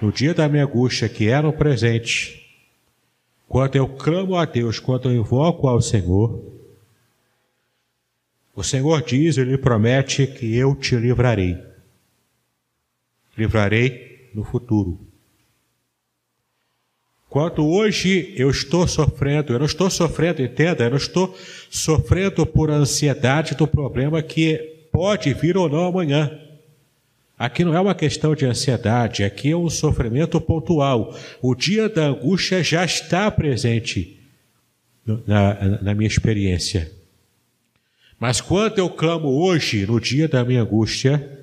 no 0.00 0.12
dia 0.12 0.32
da 0.32 0.48
minha 0.48 0.64
angústia, 0.64 1.08
que 1.08 1.28
é 1.28 1.40
no 1.40 1.52
presente, 1.52 2.46
quando 3.48 3.76
eu 3.76 3.88
clamo 3.88 4.36
a 4.36 4.44
Deus, 4.44 4.78
quando 4.78 5.10
eu 5.10 5.16
invoco 5.16 5.66
ao 5.66 5.80
Senhor, 5.80 6.42
o 8.54 8.62
Senhor 8.62 9.02
diz, 9.02 9.38
Ele 9.38 9.56
promete 9.56 10.26
que 10.26 10.56
eu 10.56 10.74
te 10.74 10.96
livrarei. 10.96 11.56
Livrarei 13.36 14.30
no 14.34 14.44
futuro. 14.44 14.98
Quando 17.30 17.66
hoje 17.66 18.34
eu 18.36 18.50
estou 18.50 18.88
sofrendo, 18.88 19.52
eu 19.52 19.58
não 19.58 19.66
estou 19.66 19.90
sofrendo, 19.90 20.42
entenda, 20.42 20.84
eu 20.84 20.90
não 20.90 20.96
estou 20.96 21.36
sofrendo 21.70 22.44
por 22.46 22.70
ansiedade 22.70 23.54
do 23.54 23.66
problema 23.66 24.22
que 24.22 24.56
pode 24.90 25.32
vir 25.34 25.56
ou 25.56 25.68
não 25.68 25.86
amanhã. 25.86 26.47
Aqui 27.38 27.64
não 27.64 27.72
é 27.72 27.80
uma 27.80 27.94
questão 27.94 28.34
de 28.34 28.44
ansiedade, 28.44 29.22
aqui 29.22 29.52
é 29.52 29.56
um 29.56 29.70
sofrimento 29.70 30.40
pontual. 30.40 31.16
O 31.40 31.54
dia 31.54 31.88
da 31.88 32.06
angústia 32.06 32.64
já 32.64 32.84
está 32.84 33.30
presente 33.30 34.18
na, 35.24 35.78
na 35.80 35.94
minha 35.94 36.08
experiência. 36.08 36.90
Mas 38.18 38.40
quando 38.40 38.78
eu 38.78 38.90
clamo 38.90 39.28
hoje, 39.28 39.86
no 39.86 40.00
dia 40.00 40.26
da 40.26 40.44
minha 40.44 40.62
angústia, 40.62 41.38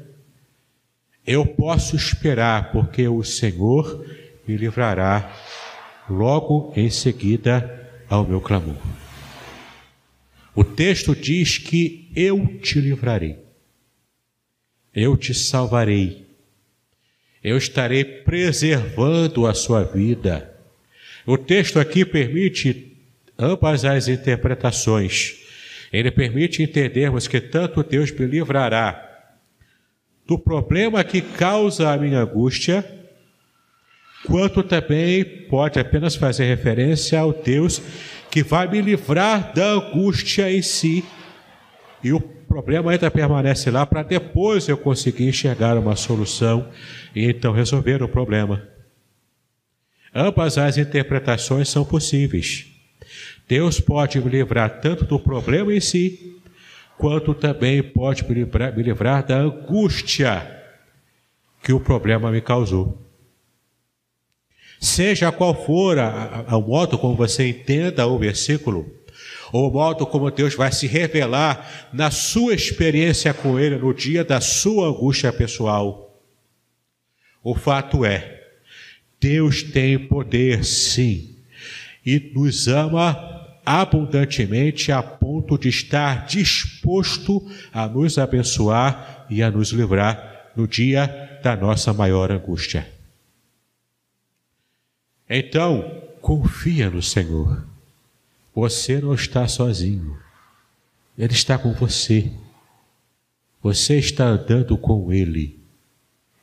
eu 1.25 1.45
posso 1.45 1.95
esperar, 1.95 2.73
porque 2.73 3.07
o 3.07 3.23
Senhor 3.23 4.05
me 4.45 4.57
livrará 4.57 5.33
logo 6.09 6.73
em 6.75 6.89
seguida 6.89 7.89
ao 8.09 8.27
meu 8.27 8.41
clamor. 8.41 8.75
O 10.53 10.63
texto 10.63 11.15
diz 11.15 11.57
que 11.57 12.11
eu 12.13 12.59
te 12.61 12.81
livrarei 12.81 13.44
eu 14.95 15.17
te 15.17 15.33
salvarei. 15.33 16.25
Eu 17.43 17.57
estarei 17.57 18.03
preservando 18.03 19.45
a 19.45 19.53
sua 19.53 19.83
vida. 19.83 20.51
O 21.25 21.37
texto 21.37 21.79
aqui 21.79 22.05
permite 22.05 22.97
ambas 23.37 23.83
as 23.83 24.07
interpretações. 24.07 25.35
Ele 25.91 26.09
permite 26.09 26.63
entendermos 26.63 27.27
que 27.27 27.41
tanto 27.41 27.83
Deus 27.83 28.11
me 28.11 28.25
livrará 28.25 29.01
do 30.25 30.39
problema 30.39 31.03
que 31.03 31.21
causa 31.21 31.91
a 31.91 31.97
minha 31.97 32.21
angústia, 32.21 32.83
quanto 34.25 34.63
também 34.63 35.23
pode 35.23 35.79
apenas 35.79 36.15
fazer 36.15 36.45
referência 36.45 37.19
ao 37.19 37.31
Deus 37.31 37.81
que 38.31 38.41
vai 38.43 38.67
me 38.67 38.81
livrar 38.81 39.53
da 39.53 39.73
angústia 39.73 40.51
em 40.51 40.61
si. 40.61 41.05
E 42.03 42.11
o 42.11 42.34
problema 42.55 42.91
ainda 42.91 43.11
permanece 43.11 43.69
lá 43.69 43.85
para 43.85 44.01
depois 44.01 44.69
eu 44.69 44.77
conseguir 44.77 45.27
enxergar 45.27 45.77
uma 45.77 45.93
solução 45.97 46.69
e 47.13 47.25
então 47.29 47.51
resolver 47.51 48.01
o 48.01 48.07
problema. 48.07 48.65
Ambas 50.13 50.57
as 50.57 50.77
interpretações 50.77 51.67
são 51.67 51.83
possíveis. 51.83 52.65
Deus 53.45 53.81
pode 53.81 54.21
me 54.21 54.29
livrar 54.29 54.79
tanto 54.79 55.03
do 55.03 55.19
problema 55.19 55.73
em 55.73 55.81
si, 55.81 56.39
quanto 56.97 57.33
também 57.33 57.83
pode 57.83 58.23
me 58.23 58.33
livrar, 58.33 58.73
me 58.73 58.81
livrar 58.81 59.25
da 59.25 59.35
angústia 59.35 60.49
que 61.61 61.73
o 61.73 61.79
problema 61.81 62.31
me 62.31 62.39
causou. 62.39 63.05
Seja 64.79 65.29
qual 65.29 65.53
for 65.65 65.97
o 65.97 66.61
modo 66.61 66.97
como 66.97 67.17
você 67.17 67.49
entenda 67.49 68.07
o 68.07 68.17
versículo, 68.17 68.94
ou 69.55 69.69
o 69.69 69.71
modo 69.71 70.05
como 70.05 70.29
Deus 70.29 70.53
vai 70.53 70.69
se 70.69 70.85
revelar 70.85 71.87
na 71.93 72.11
sua 72.11 72.53
experiência 72.53 73.33
com 73.33 73.57
Ele 73.57 73.77
no 73.77 73.93
dia 73.93 74.21
da 74.21 74.41
sua 74.41 74.89
angústia 74.89 75.31
pessoal. 75.31 76.21
O 77.41 77.55
fato 77.55 78.03
é, 78.03 78.43
Deus 79.17 79.63
tem 79.63 79.97
poder 79.97 80.65
sim, 80.65 81.37
e 82.05 82.33
nos 82.35 82.67
ama 82.67 83.57
abundantemente 83.65 84.91
a 84.91 85.01
ponto 85.01 85.57
de 85.57 85.69
estar 85.69 86.25
disposto 86.25 87.41
a 87.71 87.87
nos 87.87 88.17
abençoar 88.17 89.25
e 89.29 89.41
a 89.41 89.49
nos 89.49 89.69
livrar 89.69 90.51
no 90.53 90.67
dia 90.67 91.39
da 91.41 91.55
nossa 91.55 91.93
maior 91.93 92.29
angústia. 92.29 92.85
Então, 95.29 96.01
confia 96.19 96.89
no 96.89 97.01
Senhor. 97.01 97.74
Você 98.55 99.01
não 99.01 99.13
está 99.13 99.45
sozinho. 99.49 100.17
Ele 101.17 101.33
está 101.33 101.57
com 101.57 101.73
você. 101.73 102.31
Você 103.61 103.97
está 103.99 104.27
andando 104.27 104.77
com 104.77 105.11
Ele. 105.11 105.59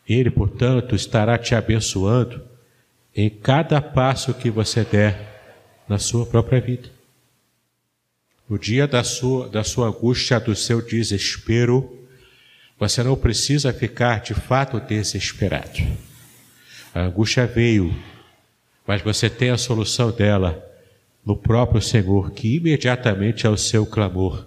Ele, 0.07 0.31
portanto, 0.31 0.95
estará 0.95 1.39
te 1.39 1.55
abençoando 1.55 2.43
em 3.17 3.31
cada 3.31 3.81
passo 3.81 4.35
que 4.35 4.51
você 4.51 4.85
der 4.85 5.63
na 5.89 5.99
sua 5.99 6.27
própria 6.27 6.61
vida. 6.61 6.91
No 8.49 8.59
dia 8.59 8.87
da 8.87 9.03
sua, 9.03 9.49
da 9.49 9.65
sua 9.65 9.89
angústia, 9.89 10.39
do 10.39 10.55
seu 10.55 10.83
desespero, 10.83 11.99
você 12.79 13.03
não 13.03 13.17
precisa 13.17 13.73
ficar 13.73 14.21
de 14.21 14.35
fato 14.35 14.79
desesperado. 14.81 15.81
A 16.95 17.01
angústia 17.01 17.47
veio, 17.47 17.95
mas 18.87 19.01
você 19.01 19.31
tem 19.31 19.49
a 19.49 19.57
solução 19.57 20.11
dela 20.11 20.72
no 21.25 21.37
próprio 21.37 21.81
Senhor, 21.81 22.33
que 22.33 22.57
imediatamente 22.57 23.47
ao 23.47 23.57
seu 23.57 23.87
clamor, 23.87 24.47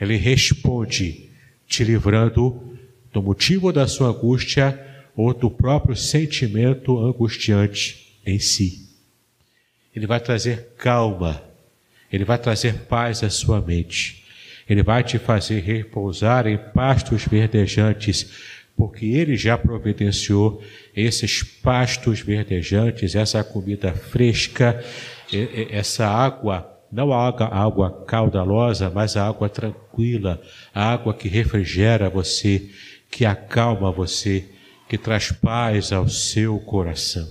ele 0.00 0.16
responde, 0.16 1.30
te 1.66 1.84
livrando 1.84 2.76
do 3.12 3.22
motivo 3.22 3.72
da 3.72 3.86
sua 3.86 4.08
angústia 4.08 4.78
ou 5.16 5.32
do 5.32 5.50
próprio 5.50 5.96
sentimento 5.96 6.98
angustiante 6.98 8.18
em 8.24 8.38
si. 8.38 8.86
Ele 9.94 10.06
vai 10.06 10.20
trazer 10.20 10.74
calma, 10.76 11.42
ele 12.12 12.24
vai 12.24 12.38
trazer 12.38 12.74
paz 12.84 13.22
à 13.22 13.30
sua 13.30 13.60
mente, 13.60 14.24
ele 14.68 14.82
vai 14.82 15.02
te 15.02 15.18
fazer 15.18 15.60
repousar 15.60 16.46
em 16.46 16.58
pastos 16.58 17.24
verdejantes, 17.24 18.30
porque 18.76 19.06
ele 19.06 19.36
já 19.36 19.56
providenciou 19.56 20.62
esses 20.94 21.42
pastos 21.42 22.20
verdejantes, 22.20 23.14
essa 23.14 23.42
comida 23.42 23.94
fresca 23.94 24.84
essa 25.70 26.06
água, 26.06 26.70
não 26.90 27.12
a 27.12 27.26
água, 27.26 27.46
a 27.46 27.62
água 27.62 28.04
caudalosa, 28.06 28.90
mas 28.90 29.16
a 29.16 29.26
água 29.26 29.48
tranquila, 29.48 30.40
a 30.74 30.92
água 30.92 31.12
que 31.14 31.28
refrigera 31.28 32.08
você, 32.08 32.70
que 33.10 33.24
acalma 33.24 33.90
você, 33.90 34.48
que 34.88 34.96
traz 34.96 35.32
paz 35.32 35.92
ao 35.92 36.08
seu 36.08 36.58
coração. 36.60 37.28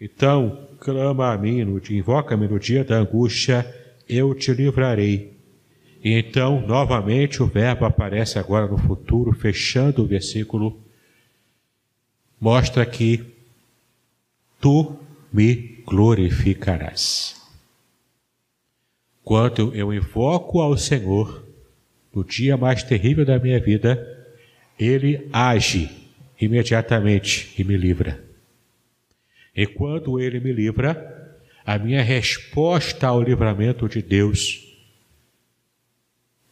Então, 0.00 0.68
clama 0.78 1.32
a 1.32 1.38
mim, 1.38 1.60
invoca-me 1.90 2.46
no 2.46 2.58
dia 2.58 2.84
da 2.84 2.98
angústia, 2.98 3.66
eu 4.08 4.34
te 4.34 4.52
livrarei. 4.52 5.36
E 6.02 6.12
então, 6.12 6.64
novamente, 6.64 7.42
o 7.42 7.46
verbo 7.46 7.84
aparece 7.84 8.38
agora 8.38 8.68
no 8.68 8.78
futuro, 8.78 9.32
fechando 9.32 10.02
o 10.02 10.06
versículo, 10.06 10.80
mostra 12.40 12.86
que 12.86 13.24
tu 14.60 14.96
me 15.32 15.82
glorificarás. 15.86 17.36
Quando 19.22 19.74
eu 19.74 19.92
invoco 19.92 20.60
ao 20.60 20.76
Senhor, 20.76 21.46
no 22.14 22.24
dia 22.24 22.56
mais 22.56 22.82
terrível 22.82 23.24
da 23.24 23.38
minha 23.38 23.60
vida, 23.60 24.26
Ele 24.78 25.28
age 25.32 25.90
imediatamente 26.40 27.54
e 27.58 27.64
me 27.64 27.76
livra. 27.76 28.22
E 29.54 29.66
quando 29.66 30.18
Ele 30.18 30.40
me 30.40 30.52
livra, 30.52 31.36
a 31.64 31.78
minha 31.78 32.02
resposta 32.02 33.06
ao 33.08 33.20
livramento 33.20 33.88
de 33.88 34.00
Deus, 34.00 34.64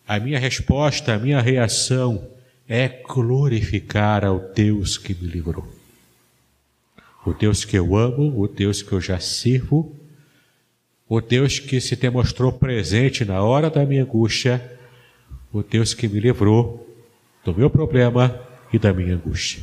a 0.06 0.20
minha 0.20 0.38
resposta, 0.38 1.14
a 1.14 1.18
minha 1.18 1.40
reação 1.40 2.30
é 2.68 2.88
glorificar 2.88 4.24
ao 4.24 4.52
Deus 4.52 4.98
que 4.98 5.14
me 5.14 5.26
livrou 5.26 5.75
o 7.26 7.34
Deus 7.34 7.64
que 7.64 7.76
eu 7.76 7.96
amo, 7.96 8.40
o 8.40 8.46
Deus 8.46 8.82
que 8.82 8.92
eu 8.92 9.00
já 9.00 9.18
sirvo, 9.18 9.94
o 11.08 11.20
Deus 11.20 11.58
que 11.58 11.80
se 11.80 11.96
demonstrou 11.96 12.52
presente 12.52 13.24
na 13.24 13.42
hora 13.42 13.68
da 13.68 13.84
minha 13.84 14.04
angústia, 14.04 14.78
o 15.52 15.60
Deus 15.60 15.92
que 15.92 16.06
me 16.06 16.20
livrou 16.20 16.86
do 17.44 17.52
meu 17.52 17.68
problema 17.68 18.40
e 18.72 18.78
da 18.78 18.92
minha 18.92 19.14
angústia. 19.14 19.62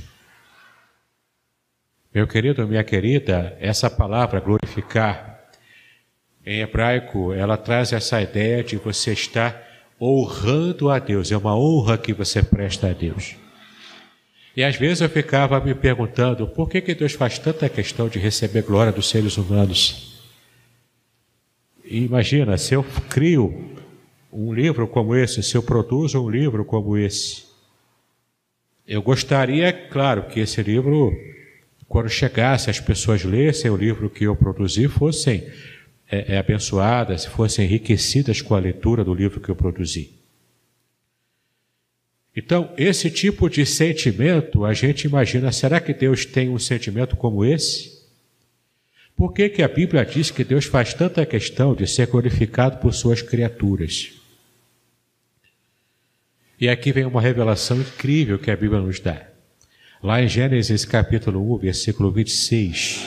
Meu 2.14 2.28
querido, 2.28 2.68
minha 2.68 2.84
querida, 2.84 3.58
essa 3.60 3.90
palavra 3.90 4.42
glorificar, 4.42 5.50
em 6.46 6.60
hebraico, 6.60 7.34
ela 7.34 7.56
traz 7.56 7.94
essa 7.94 8.22
ideia 8.22 8.62
de 8.62 8.76
você 8.76 9.14
estar 9.14 9.64
honrando 10.00 10.90
a 10.90 11.00
Deus, 11.00 11.32
é 11.32 11.38
uma 11.38 11.58
honra 11.58 11.98
que 11.98 12.14
você 12.14 12.44
presta 12.44 12.90
a 12.90 12.94
Deus. 12.94 13.38
E 14.56 14.64
às 14.64 14.76
vezes 14.76 15.02
eu 15.02 15.10
ficava 15.10 15.60
me 15.60 15.74
perguntando 15.74 16.48
por 16.48 16.70
que, 16.70 16.80
que 16.80 16.94
Deus 16.94 17.14
faz 17.14 17.40
tanta 17.40 17.68
questão 17.68 18.08
de 18.08 18.20
receber 18.20 18.62
glória 18.62 18.92
dos 18.92 19.10
seres 19.10 19.36
humanos. 19.38 20.22
E 21.84 22.04
imagina, 22.04 22.58
se 22.58 22.76
eu 22.76 22.84
crio 23.10 23.72
um 24.32 24.54
livro 24.54 24.88
como 24.88 25.16
esse, 25.16 25.42
se 25.42 25.56
eu 25.56 25.64
produzo 25.64 26.24
um 26.24 26.30
livro 26.30 26.64
como 26.64 26.98
esse, 26.98 27.44
eu 28.86 29.02
gostaria, 29.02 29.72
claro, 29.72 30.24
que 30.24 30.40
esse 30.40 30.62
livro, 30.62 31.12
quando 31.88 32.10
chegasse, 32.10 32.70
as 32.70 32.80
pessoas 32.80 33.24
lessem 33.24 33.72
o 33.72 33.78
livro 33.78 34.10
que 34.10 34.26
eu 34.26 34.36
produzi, 34.36 34.88
fossem 34.88 35.44
é, 36.12 36.36
é, 36.36 36.38
abençoadas, 36.38 37.26
fossem 37.26 37.66
enriquecidas 37.66 38.42
com 38.42 38.54
a 38.54 38.60
leitura 38.60 39.04
do 39.04 39.14
livro 39.14 39.40
que 39.40 39.50
eu 39.50 39.56
produzi. 39.56 40.23
Então, 42.36 42.74
esse 42.78 43.12
tipo 43.12 43.48
de 43.48 43.66
sentimento, 43.66 44.66
a 44.66 44.74
gente 44.74 45.06
imagina, 45.06 45.52
será 45.52 45.80
que 45.80 45.94
Deus 45.94 46.26
tem 46.26 46.50
um 46.50 46.58
sentimento 46.58 47.16
como 47.16 47.46
esse? 47.46 47.94
Por 49.16 49.32
que, 49.34 49.50
que 49.50 49.62
a 49.62 49.68
Bíblia 49.68 50.04
diz 50.04 50.32
que 50.32 50.44
Deus 50.44 50.66
faz 50.66 50.94
tanta 50.94 51.26
questão 51.26 51.76
de 51.76 51.86
ser 51.86 52.08
glorificado 52.08 52.78
por 52.78 52.92
suas 52.92 53.22
criaturas? 53.22 54.14
E 56.60 56.68
aqui 56.68 56.92
vem 56.92 57.06
uma 57.06 57.22
revelação 57.22 57.80
incrível 57.80 58.40
que 58.40 58.50
a 58.50 58.56
Bíblia 58.56 58.82
nos 58.82 59.00
dá. 59.00 59.28
Lá 60.02 60.22
em 60.22 60.28
Gênesis 60.28 60.86
capítulo 60.86 61.54
1, 61.56 61.58
versículo 61.60 62.12
26. 62.12 63.02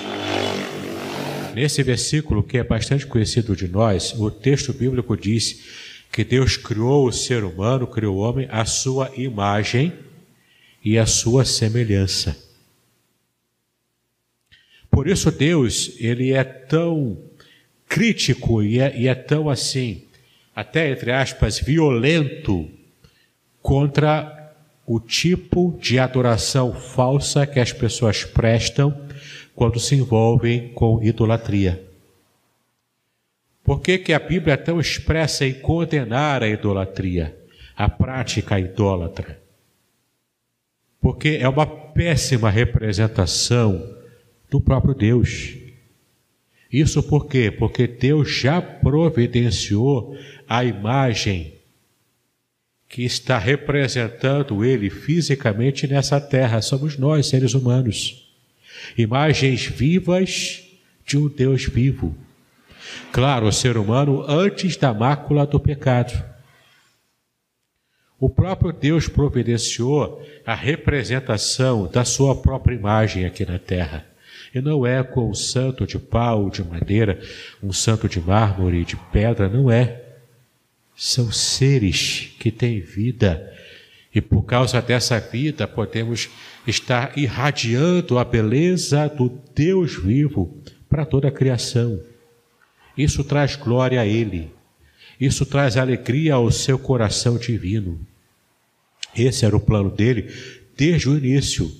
Nesse 1.54 1.82
versículo, 1.82 2.42
que 2.42 2.58
é 2.58 2.64
bastante 2.64 3.06
conhecido 3.06 3.56
de 3.56 3.66
nós, 3.66 4.12
o 4.12 4.30
texto 4.30 4.72
bíblico 4.72 5.16
diz 5.16 5.85
que 6.12 6.24
Deus 6.24 6.56
criou 6.56 7.06
o 7.06 7.12
ser 7.12 7.44
humano, 7.44 7.86
criou 7.86 8.16
o 8.16 8.20
homem, 8.20 8.48
à 8.50 8.64
sua 8.64 9.10
imagem 9.16 9.92
e 10.84 10.98
à 10.98 11.06
sua 11.06 11.44
semelhança. 11.44 12.36
Por 14.90 15.08
isso 15.08 15.30
Deus, 15.30 15.94
ele 15.98 16.32
é 16.32 16.42
tão 16.42 17.18
crítico 17.88 18.62
e 18.62 18.80
é, 18.80 18.98
e 18.98 19.08
é 19.08 19.14
tão 19.14 19.50
assim, 19.50 20.04
até 20.54 20.90
entre 20.90 21.12
aspas, 21.12 21.58
violento 21.60 22.68
contra 23.60 24.54
o 24.86 25.00
tipo 25.00 25.76
de 25.80 25.98
adoração 25.98 26.72
falsa 26.72 27.46
que 27.46 27.58
as 27.58 27.72
pessoas 27.72 28.24
prestam 28.24 29.06
quando 29.54 29.80
se 29.80 29.96
envolvem 29.96 30.68
com 30.68 31.02
idolatria. 31.02 31.85
Por 33.66 33.80
que, 33.80 33.98
que 33.98 34.12
a 34.12 34.18
Bíblia 34.20 34.54
é 34.54 34.56
tão 34.56 34.78
expressa 34.78 35.44
em 35.44 35.54
condenar 35.54 36.40
a 36.40 36.48
idolatria, 36.48 37.36
a 37.76 37.88
prática 37.88 38.60
idólatra? 38.60 39.42
Porque 41.00 41.38
é 41.40 41.48
uma 41.48 41.66
péssima 41.66 42.48
representação 42.48 43.84
do 44.48 44.60
próprio 44.60 44.94
Deus. 44.94 45.56
Isso 46.72 47.02
por 47.02 47.26
quê? 47.26 47.50
Porque 47.50 47.88
Deus 47.88 48.30
já 48.30 48.62
providenciou 48.62 50.16
a 50.48 50.64
imagem 50.64 51.54
que 52.88 53.02
está 53.02 53.36
representando 53.36 54.64
Ele 54.64 54.88
fisicamente 54.90 55.88
nessa 55.88 56.20
terra. 56.20 56.62
Somos 56.62 56.96
nós, 56.96 57.26
seres 57.26 57.52
humanos. 57.52 58.30
Imagens 58.96 59.66
vivas 59.66 60.62
de 61.04 61.18
um 61.18 61.28
Deus 61.28 61.64
vivo. 61.64 62.16
Claro, 63.12 63.46
o 63.46 63.52
ser 63.52 63.76
humano 63.76 64.24
antes 64.28 64.76
da 64.76 64.92
mácula 64.92 65.46
do 65.46 65.58
pecado. 65.58 66.12
O 68.18 68.30
próprio 68.30 68.72
Deus 68.72 69.08
providenciou 69.08 70.22
a 70.44 70.54
representação 70.54 71.86
da 71.86 72.04
sua 72.04 72.34
própria 72.34 72.74
imagem 72.74 73.26
aqui 73.26 73.44
na 73.44 73.58
terra. 73.58 74.06
E 74.54 74.60
não 74.60 74.86
é 74.86 75.02
com 75.02 75.28
um 75.28 75.34
santo 75.34 75.86
de 75.86 75.98
pau, 75.98 76.48
de 76.48 76.64
madeira, 76.64 77.20
um 77.62 77.72
santo 77.72 78.08
de 78.08 78.20
mármore, 78.20 78.84
de 78.84 78.96
pedra, 79.12 79.48
não 79.48 79.70
é. 79.70 80.02
São 80.96 81.30
seres 81.30 82.34
que 82.40 82.50
têm 82.50 82.80
vida. 82.80 83.52
E 84.14 84.20
por 84.22 84.42
causa 84.44 84.80
dessa 84.80 85.20
vida 85.20 85.68
podemos 85.68 86.30
estar 86.66 87.18
irradiando 87.18 88.18
a 88.18 88.24
beleza 88.24 89.08
do 89.08 89.28
Deus 89.54 89.94
vivo 89.94 90.56
para 90.88 91.04
toda 91.04 91.28
a 91.28 91.32
criação. 91.32 92.00
Isso 92.96 93.22
traz 93.24 93.56
glória 93.56 94.00
a 94.00 94.06
Ele. 94.06 94.50
Isso 95.20 95.44
traz 95.46 95.76
alegria 95.76 96.34
ao 96.34 96.50
seu 96.50 96.78
coração 96.78 97.38
divino. 97.38 97.98
Esse 99.14 99.44
era 99.44 99.56
o 99.56 99.60
plano 99.60 99.90
dele 99.90 100.32
desde 100.76 101.08
o 101.08 101.16
início. 101.16 101.70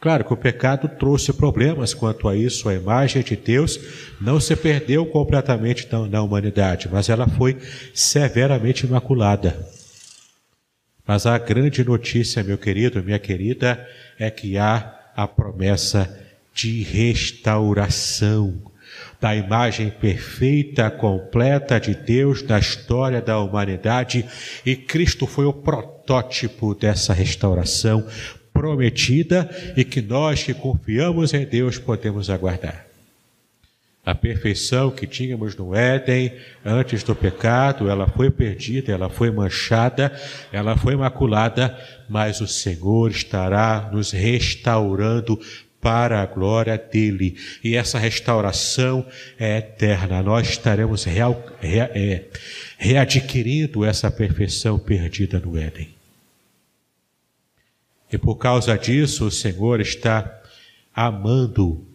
Claro 0.00 0.24
que 0.24 0.32
o 0.32 0.36
pecado 0.36 0.88
trouxe 0.88 1.30
problemas 1.30 1.92
quanto 1.92 2.26
a 2.26 2.34
isso, 2.34 2.70
a 2.70 2.74
imagem 2.74 3.22
de 3.22 3.36
Deus 3.36 3.78
não 4.18 4.40
se 4.40 4.56
perdeu 4.56 5.04
completamente 5.04 5.86
na 6.10 6.22
humanidade, 6.22 6.88
mas 6.90 7.10
ela 7.10 7.28
foi 7.28 7.58
severamente 7.92 8.86
imaculada. 8.86 9.68
Mas 11.06 11.26
a 11.26 11.36
grande 11.36 11.84
notícia, 11.84 12.42
meu 12.42 12.56
querido, 12.56 13.02
minha 13.02 13.18
querida, 13.18 13.86
é 14.18 14.30
que 14.30 14.56
há 14.56 15.10
a 15.14 15.28
promessa 15.28 16.18
de 16.54 16.82
restauração 16.82 18.69
da 19.20 19.36
imagem 19.36 19.90
perfeita, 19.90 20.90
completa 20.90 21.78
de 21.78 21.94
Deus 21.94 22.42
na 22.42 22.58
história 22.58 23.20
da 23.20 23.38
humanidade, 23.38 24.24
e 24.64 24.74
Cristo 24.74 25.26
foi 25.26 25.44
o 25.44 25.52
protótipo 25.52 26.74
dessa 26.74 27.12
restauração 27.12 28.06
prometida 28.52 29.48
e 29.76 29.84
que 29.84 30.00
nós 30.00 30.42
que 30.42 30.54
confiamos 30.54 31.34
em 31.34 31.44
Deus 31.44 31.78
podemos 31.78 32.30
aguardar. 32.30 32.86
A 34.04 34.14
perfeição 34.14 34.90
que 34.90 35.06
tínhamos 35.06 35.54
no 35.54 35.74
Éden 35.74 36.32
antes 36.64 37.02
do 37.02 37.14
pecado, 37.14 37.88
ela 37.88 38.08
foi 38.08 38.30
perdida, 38.30 38.90
ela 38.90 39.10
foi 39.10 39.30
manchada, 39.30 40.10
ela 40.50 40.74
foi 40.74 40.96
maculada, 40.96 41.78
mas 42.08 42.40
o 42.40 42.46
Senhor 42.46 43.10
estará 43.10 43.90
nos 43.92 44.10
restaurando 44.10 45.38
para 45.80 46.22
a 46.22 46.26
glória 46.26 46.76
dele. 46.76 47.36
E 47.64 47.74
essa 47.74 47.98
restauração 47.98 49.06
é 49.38 49.58
eterna. 49.58 50.22
Nós 50.22 50.48
estaremos 50.48 51.04
real, 51.04 51.42
é, 51.62 52.24
readquirindo 52.78 53.84
essa 53.84 54.10
perfeição 54.10 54.78
perdida 54.78 55.38
no 55.40 55.56
Éden. 55.56 55.88
E 58.12 58.18
por 58.18 58.36
causa 58.36 58.76
disso, 58.76 59.26
o 59.26 59.30
Senhor 59.30 59.80
está 59.80 60.40
amando 60.94 61.86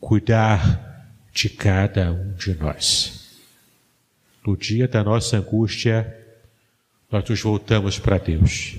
cuidar 0.00 1.10
de 1.32 1.48
cada 1.48 2.12
um 2.12 2.32
de 2.34 2.54
nós. 2.54 3.40
No 4.46 4.56
dia 4.56 4.86
da 4.86 5.02
nossa 5.02 5.38
angústia, 5.38 6.16
nós 7.10 7.28
nos 7.28 7.40
voltamos 7.40 7.98
para 7.98 8.18
Deus, 8.18 8.76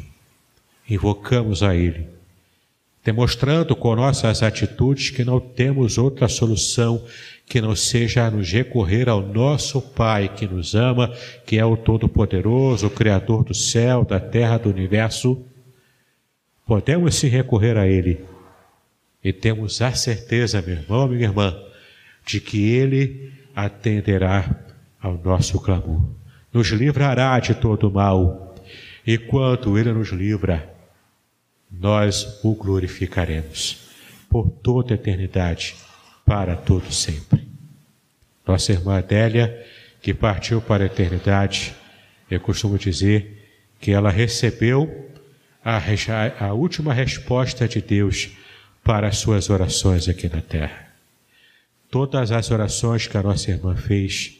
invocamos 0.87 1.63
a 1.63 1.75
Ele, 1.75 2.07
demonstrando 3.05 3.75
com 3.75 3.95
nossas 3.95 4.41
atitudes 4.41 5.11
que 5.11 5.23
não 5.23 5.39
temos 5.39 5.95
outra 5.99 6.27
solução 6.27 7.05
que 7.45 7.61
não 7.61 7.75
seja 7.75 8.31
nos 8.31 8.51
recorrer 8.51 9.07
ao 9.07 9.21
nosso 9.21 9.79
Pai 9.79 10.27
que 10.27 10.47
nos 10.47 10.73
ama, 10.73 11.13
que 11.45 11.59
é 11.59 11.63
o 11.63 11.77
Todo-Poderoso, 11.77 12.87
o 12.87 12.89
Criador 12.89 13.43
do 13.43 13.53
céu, 13.53 14.03
da 14.03 14.19
terra, 14.19 14.57
do 14.57 14.71
universo. 14.71 15.45
Podemos 16.65 17.13
se 17.13 17.27
recorrer 17.27 17.77
a 17.77 17.87
Ele. 17.87 18.25
E 19.23 19.31
temos 19.31 19.83
a 19.83 19.91
certeza, 19.91 20.59
meu 20.63 20.75
irmão, 20.75 21.07
minha 21.07 21.25
irmã, 21.25 21.55
de 22.25 22.39
que 22.39 22.71
Ele 22.71 23.31
atenderá 23.55 24.49
ao 24.99 25.15
nosso 25.23 25.59
clamor, 25.59 26.01
nos 26.51 26.69
livrará 26.69 27.39
de 27.39 27.53
todo 27.53 27.91
mal, 27.91 28.55
e 29.05 29.15
quando 29.19 29.77
Ele 29.77 29.93
nos 29.93 30.09
livra, 30.09 30.74
nós 31.71 32.39
o 32.43 32.53
glorificaremos 32.53 33.89
por 34.29 34.49
toda 34.49 34.93
a 34.93 34.95
eternidade, 34.95 35.75
para 36.25 36.55
todo 36.55 36.91
sempre. 36.91 37.47
Nossa 38.45 38.71
irmã 38.71 38.97
Adélia, 38.97 39.65
que 40.01 40.13
partiu 40.13 40.61
para 40.61 40.83
a 40.83 40.87
eternidade, 40.87 41.75
eu 42.29 42.39
costumo 42.39 42.77
dizer 42.77 43.49
que 43.79 43.91
ela 43.91 44.09
recebeu 44.09 45.11
a, 45.63 45.81
a 46.45 46.53
última 46.53 46.93
resposta 46.93 47.67
de 47.67 47.81
Deus 47.81 48.29
para 48.83 49.07
as 49.07 49.17
suas 49.17 49.49
orações 49.49 50.07
aqui 50.07 50.29
na 50.29 50.41
terra. 50.41 50.89
Todas 51.89 52.31
as 52.31 52.51
orações 52.51 53.07
que 53.07 53.17
a 53.17 53.23
nossa 53.23 53.49
irmã 53.49 53.75
fez 53.75 54.33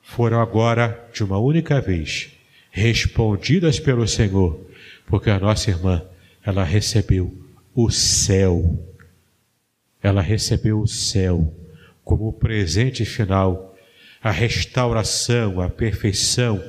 foram 0.00 0.40
agora, 0.40 1.08
de 1.12 1.24
uma 1.24 1.38
única 1.38 1.80
vez, 1.80 2.30
respondidas 2.70 3.80
pelo 3.80 4.06
Senhor, 4.06 4.60
porque 5.06 5.30
a 5.30 5.38
nossa 5.38 5.70
irmã, 5.70 6.02
ela 6.44 6.62
recebeu 6.62 7.32
o 7.74 7.90
céu. 7.90 8.62
Ela 10.02 10.20
recebeu 10.20 10.80
o 10.80 10.86
céu 10.86 11.52
como 12.04 12.32
presente 12.34 13.04
final, 13.04 13.74
a 14.22 14.30
restauração, 14.30 15.60
a 15.60 15.70
perfeição 15.70 16.62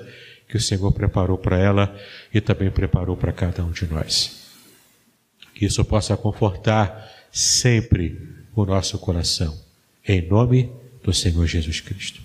que 0.47 0.55
o 0.55 0.61
Senhor 0.61 0.91
preparou 0.93 1.37
para 1.37 1.57
ela 1.57 1.99
e 2.33 2.39
também 2.39 2.71
preparou 2.71 3.17
para 3.17 3.33
cada 3.33 3.63
um 3.63 3.71
de 3.71 3.85
nós. 3.85 4.45
Que 5.53 5.65
isso 5.65 5.83
possa 5.83 6.15
confortar 6.15 7.11
sempre 7.31 8.17
o 8.55 8.65
nosso 8.65 8.97
coração. 8.99 9.57
Em 10.07 10.21
nome 10.25 10.71
do 11.03 11.13
Senhor 11.13 11.45
Jesus 11.45 11.81
Cristo. 11.81 12.24